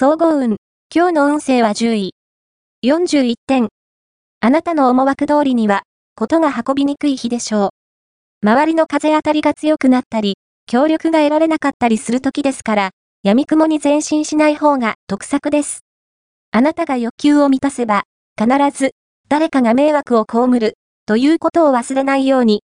[0.00, 0.58] 総合運。
[0.94, 2.14] 今日の運勢は10位。
[2.86, 3.66] 41点。
[4.38, 5.82] あなたの思惑通りには、
[6.14, 7.72] ことが運びにくい日でしょ
[8.44, 8.48] う。
[8.48, 12.90] 周りの風当たりが強くなったり、協力が得られなかったりする時ですから、
[13.24, 15.80] 闇雲に前進しない方が得策です。
[16.52, 18.04] あなたが欲求を満たせば、
[18.40, 18.92] 必ず、
[19.28, 20.74] 誰かが迷惑を被る、
[21.06, 22.62] ということを忘れないように。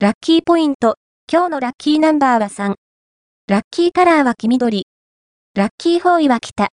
[0.00, 0.96] ラッキーポイント、
[1.32, 2.74] 今日のラッキーナンバーは3。
[3.46, 4.86] ラッキーカラーは黄緑。
[5.56, 6.68] ラッキーフォーイは北。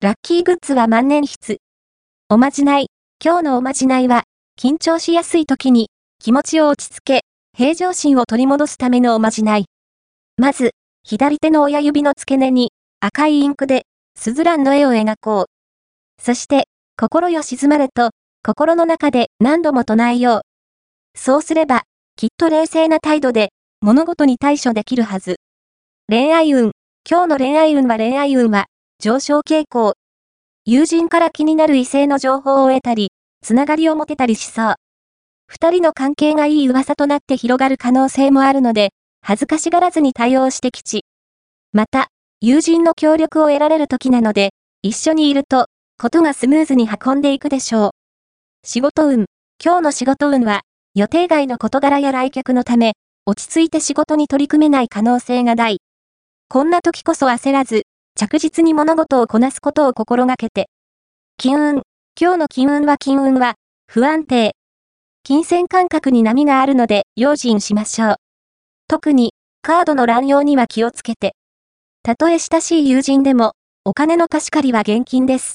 [0.00, 1.58] ラッキーグッズは万年筆。
[2.30, 2.86] おまじない。
[3.22, 4.22] 今日のおまじないは、
[4.58, 7.20] 緊張しやすい時に、気持ちを落ち着け、
[7.54, 9.66] 平常心を取り戻すためのおまじない。
[10.38, 10.70] まず、
[11.04, 13.82] 左手の親指の付け根に、赤いインクで、
[14.18, 16.22] スズランの絵を描こう。
[16.22, 20.40] そして、心よ静まれと、心の中で何度も唱えよう。
[21.18, 21.82] そうすれば、
[22.16, 23.50] きっと冷静な態度で、
[23.82, 25.36] 物事に対処できるはず。
[26.08, 26.75] 恋愛運。
[27.08, 28.66] 今日の恋愛運は恋愛運は、
[28.98, 29.94] 上昇傾向。
[30.64, 33.12] 友人から気になる異性の情報を得たり、
[33.44, 34.74] つながりを持てたりしそう。
[35.46, 38.90] 二人の関係がいい噂となって広がる可能性もあるので、
[39.22, 41.04] 恥ずかしがらずに対応してきち。
[41.72, 42.08] また、
[42.40, 44.50] 友人の協力を得られる時なので、
[44.82, 45.66] 一緒にいると、
[46.00, 47.90] ことがスムーズに運んでいくでしょう。
[48.66, 49.26] 仕事運。
[49.64, 50.62] 今日の仕事運は、
[50.96, 52.94] 予定外の事柄や来客のため、
[53.26, 55.78] 落ち着いて仕事に取り組めない可能性が大。
[56.48, 57.82] こんな時こそ焦らず、
[58.14, 60.70] 着実に物事をこなすことを心がけて。
[61.38, 61.82] 金運。
[62.18, 63.56] 今日の金運は金運は、
[63.88, 64.54] 不安定。
[65.24, 68.16] 金銭感覚に波があるので、用心しましょう。
[68.86, 71.34] 特に、カードの乱用には気をつけて。
[72.04, 73.54] たとえ親しい友人でも、
[73.84, 75.54] お金の貸し借りは現金です。